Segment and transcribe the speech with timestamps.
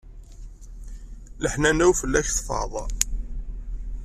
[1.43, 2.73] Leḥnana-w fell-ak tfaḍ.